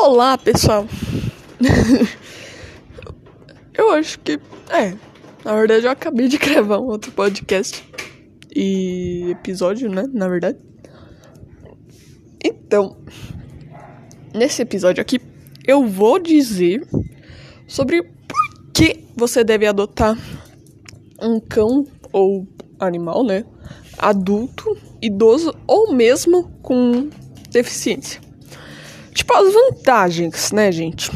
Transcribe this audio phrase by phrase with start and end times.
[0.00, 0.86] Olá, pessoal.
[3.74, 4.40] eu acho que.
[4.70, 4.96] É.
[5.44, 7.84] Na verdade, eu acabei de gravar um outro podcast.
[8.56, 10.08] E episódio, né?
[10.12, 10.58] Na verdade.
[12.42, 12.96] Então.
[14.34, 15.20] Nesse episódio aqui,
[15.66, 16.88] eu vou dizer
[17.68, 20.18] sobre por que você deve adotar
[21.20, 22.48] um cão ou
[22.80, 23.44] animal, né?
[23.98, 27.10] Adulto, idoso ou mesmo com
[27.50, 28.31] deficiência.
[29.12, 31.10] Tipo, as vantagens, né, gente?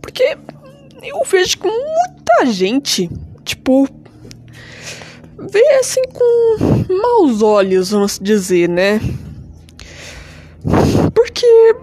[0.00, 0.36] Porque
[1.02, 3.10] eu vejo que muita gente,
[3.44, 3.88] tipo,
[5.38, 9.00] vê assim com maus olhos, vamos dizer, né?
[11.14, 11.76] Porque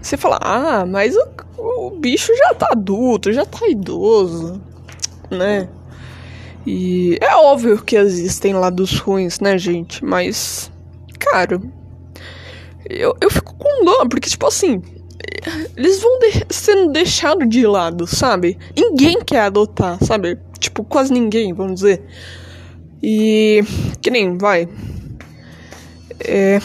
[0.00, 4.60] você fala, ah, mas o, o bicho já tá adulto, já tá idoso,
[5.30, 5.68] né?
[6.66, 10.04] E é óbvio que existem lados ruins, né, gente?
[10.04, 10.70] Mas,
[11.18, 11.60] cara,
[12.90, 14.82] eu, eu fico com dó, porque, tipo assim,
[15.76, 18.58] eles vão de sendo deixados de lado, sabe?
[18.76, 20.38] Ninguém quer adotar, sabe?
[20.58, 22.02] Tipo, quase ninguém, vamos dizer.
[23.02, 23.62] E.
[24.00, 24.68] Que nem, vai.
[26.20, 26.60] É.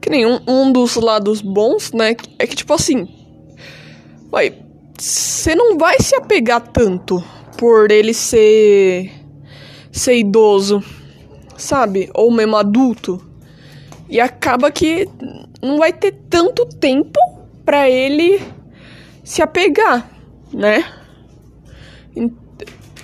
[0.00, 2.14] Que nem um, um dos lados bons, né?
[2.38, 3.08] É que, tipo assim.
[4.30, 4.54] Vai.
[4.98, 7.22] Você não vai se apegar tanto
[7.56, 9.10] por ele ser.
[9.90, 10.82] ser idoso,
[11.56, 12.10] sabe?
[12.14, 13.31] Ou mesmo adulto.
[14.12, 15.08] E acaba que
[15.62, 17.18] não vai ter tanto tempo
[17.64, 18.42] para ele
[19.24, 20.06] se apegar,
[20.52, 20.84] né?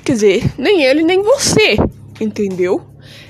[0.05, 1.79] Quer dizer, nem ele nem você,
[2.21, 2.83] entendeu?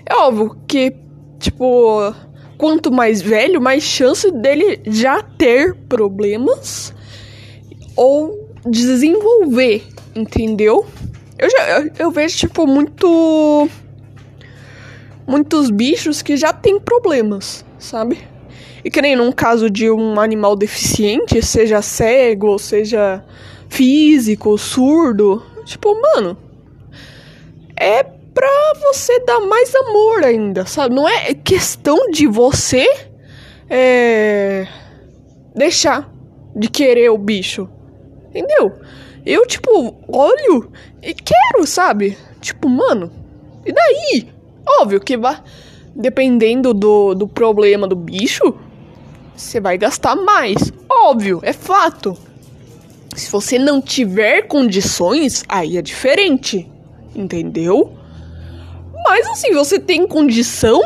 [0.04, 0.92] É óbvio que,
[1.38, 2.12] tipo,
[2.56, 6.92] quanto mais velho, mais chance dele já ter problemas
[7.94, 9.84] ou desenvolver,
[10.16, 10.84] entendeu?
[11.38, 13.68] Eu já eu, eu vejo, tipo, muito
[15.28, 18.18] muitos bichos que já têm problemas, sabe?
[18.82, 23.22] E que nem num caso de um animal deficiente, seja cego, ou seja
[23.68, 26.36] físico, surdo, tipo, mano,
[27.78, 30.94] é pra você dar mais amor ainda, sabe?
[30.94, 32.86] Não é questão de você
[33.68, 34.66] é,
[35.54, 36.10] deixar
[36.56, 37.68] de querer o bicho,
[38.28, 38.72] entendeu?
[39.26, 40.72] Eu, tipo, olho
[41.02, 42.16] e quero, sabe?
[42.40, 43.12] Tipo, mano,
[43.66, 44.37] e daí?
[44.80, 45.42] Óbvio que vai.
[45.94, 48.54] Dependendo do, do problema do bicho,
[49.34, 50.72] você vai gastar mais.
[50.88, 52.16] Óbvio, é fato.
[53.16, 56.70] Se você não tiver condições, aí é diferente.
[57.16, 57.92] Entendeu?
[59.04, 60.80] Mas assim, você tem condição?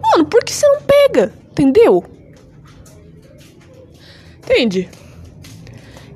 [0.00, 1.32] Mano, por que você não pega?
[1.50, 2.04] Entendeu?
[4.38, 4.88] Entende?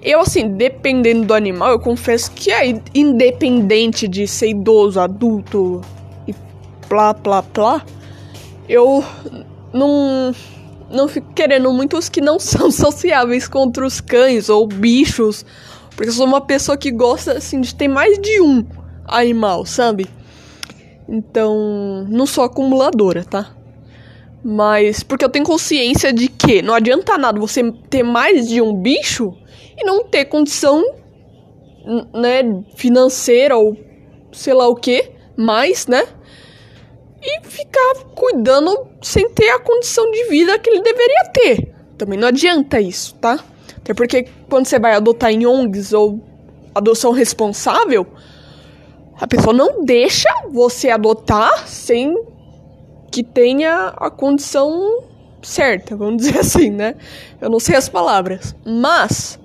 [0.00, 5.81] Eu, assim, dependendo do animal, eu confesso que é independente de ser idoso, adulto,
[6.88, 7.84] plá, plá, plá,
[8.69, 9.04] eu
[9.72, 10.32] não,
[10.91, 15.44] não fico querendo muitos que não são sociáveis contra os cães ou bichos,
[15.91, 18.65] porque eu sou uma pessoa que gosta, assim, de ter mais de um
[19.06, 20.06] animal, sabe?
[21.09, 23.55] Então, não sou acumuladora, tá?
[24.44, 28.72] Mas porque eu tenho consciência de que não adianta nada você ter mais de um
[28.72, 29.34] bicho
[29.76, 30.82] e não ter condição,
[32.15, 33.76] né, financeira ou
[34.31, 36.06] sei lá o que, mais, né?
[37.23, 41.75] E ficar cuidando sem ter a condição de vida que ele deveria ter.
[41.97, 43.39] Também não adianta isso, tá?
[43.77, 46.21] Até porque quando você vai adotar em ONGs ou
[46.75, 48.06] adoção responsável,
[49.21, 52.15] a pessoa não deixa você adotar sem
[53.11, 55.03] que tenha a condição
[55.43, 56.95] certa, vamos dizer assim, né?
[57.41, 59.39] Eu não sei as palavras, mas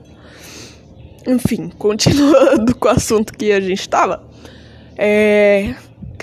[1.26, 4.24] enfim, continuando com o assunto que a gente tava,
[4.98, 5.74] é,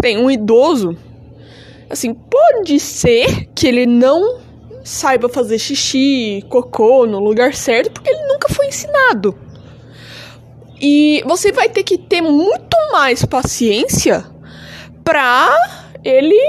[0.00, 0.96] tem um idoso
[1.90, 4.40] Assim, pode ser que ele não
[4.84, 9.36] saiba fazer xixi, cocô no lugar certo, porque ele nunca foi ensinado.
[10.80, 14.24] E você vai ter que ter muito mais paciência
[15.04, 15.52] pra
[16.04, 16.40] ele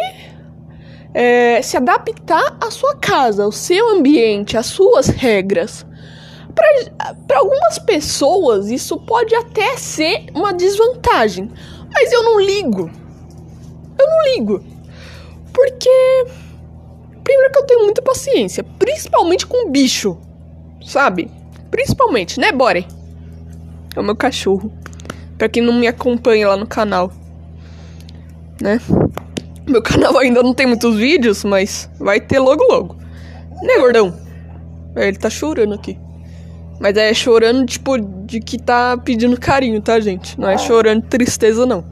[1.13, 5.85] é, se adaptar à sua casa, ao seu ambiente, às suas regras.
[7.27, 11.49] Para algumas pessoas, isso pode até ser uma desvantagem,
[11.91, 12.91] mas eu não ligo.
[13.97, 14.70] Eu não ligo.
[15.53, 16.25] Porque.
[17.23, 20.17] Primeiro que eu tenho muita paciência, principalmente com bicho,
[20.85, 21.29] sabe?
[21.69, 22.85] Principalmente, né, Bore?
[23.95, 24.71] É o meu cachorro.
[25.37, 27.11] Pra quem não me acompanha lá no canal,
[28.61, 28.79] né?
[29.67, 32.95] Meu canal ainda não tem muitos vídeos, mas vai ter logo logo.
[33.61, 34.13] Né, gordão?
[34.95, 35.97] É, ele tá chorando aqui.
[36.79, 40.39] Mas é chorando, tipo, de que tá pedindo carinho, tá, gente?
[40.39, 41.85] Não é chorando tristeza, não.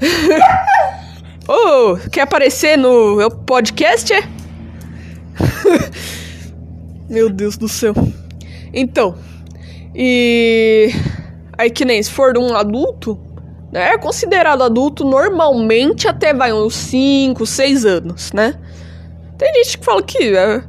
[1.48, 4.28] Ô, oh, quer aparecer no podcast, é?
[7.08, 7.94] Meu Deus do céu.
[8.74, 9.14] Então,
[9.94, 10.90] e
[11.56, 13.16] aí que nem se for um adulto,
[13.70, 13.90] né?
[13.92, 18.54] É considerado adulto normalmente até vai uns 5, 6 anos, né?
[19.38, 20.64] Tem gente que fala que é,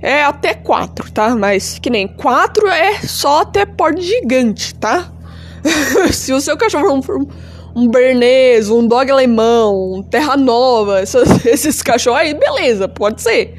[0.00, 1.36] é até 4, tá?
[1.36, 5.12] Mas que nem 4 é só até porte gigante, tá?
[6.10, 7.26] se o seu cachorro for
[7.76, 13.54] um, Bernês, um Dog Alemão, um Terra Nova, esses, esses cachorros aí, beleza, pode ser.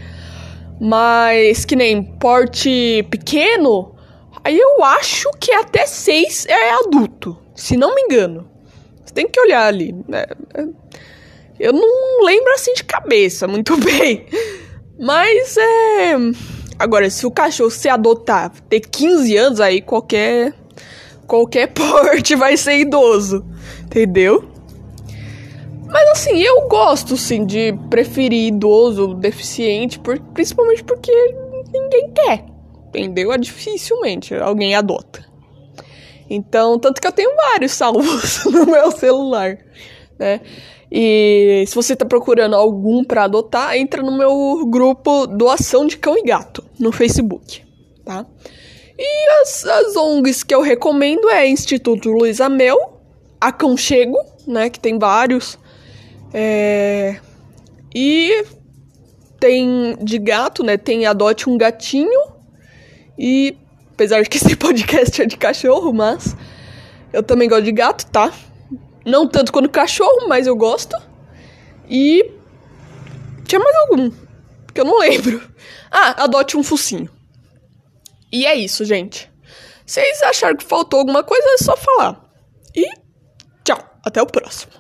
[0.82, 3.96] Mas que nem porte pequeno,
[4.44, 8.50] aí eu acho que até 6 é adulto, se não me engano.
[9.06, 9.96] Você tem que olhar ali.
[10.08, 10.26] Né?
[11.60, 14.26] Eu não lembro assim de cabeça muito bem.
[15.00, 16.16] Mas é.
[16.80, 20.54] Agora, se o cachorro se adotar, ter 15 anos, aí qualquer.
[21.28, 23.46] Qualquer porte vai ser idoso.
[23.86, 24.50] Entendeu?
[25.88, 31.12] Mas assim, eu gosto sim de preferir idoso, deficiente, por, principalmente porque
[31.72, 32.46] ninguém quer.
[32.90, 33.32] Entendeu?
[33.32, 35.26] É dificilmente alguém adota.
[36.30, 39.58] Então, tanto que eu tenho vários salvos no meu celular,
[40.20, 40.42] né?
[40.92, 46.18] E se você tá procurando algum para adotar, entra no meu grupo Doação de Cão
[46.18, 47.62] e Gato no Facebook,
[48.06, 48.26] tá?
[48.98, 53.00] E as, as ONGs que eu recomendo é Instituto Luiz Amel,
[53.40, 54.18] Aconchego,
[54.48, 55.60] né, que tem vários,
[56.34, 57.20] é,
[57.94, 58.44] e
[59.40, 62.38] tem de gato, né, tem Adote um Gatinho,
[63.18, 63.56] e
[63.94, 66.36] apesar de que esse podcast é de cachorro, mas
[67.14, 68.34] eu também gosto de gato, tá?
[69.06, 70.96] Não tanto quanto cachorro, mas eu gosto.
[71.90, 72.30] E.
[73.46, 74.12] Tinha mais algum.
[74.74, 75.42] Que eu não lembro.
[75.90, 77.10] Ah, adote um focinho.
[78.32, 79.32] E é isso, gente.
[79.86, 82.22] Vocês acharam que faltou alguma coisa, é só falar.
[82.76, 82.86] E
[83.64, 83.80] tchau.
[84.04, 84.74] Até o próximo.